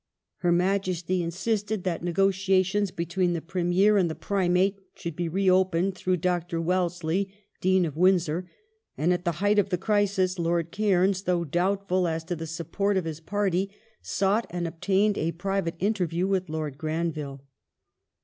[0.37, 6.17] Her Majesty insisted that negotiations between the Premier and the Primate should be reopened through
[6.17, 6.59] Dr.
[6.59, 7.31] Wellesley,
[7.61, 8.49] Dean of Windsor;
[8.97, 12.97] and, at the height of the crisis, Lord Cairns, though doubtful as to the support
[12.97, 13.69] of his party,
[14.01, 17.43] sought and obtained a private interview with Lord Granville.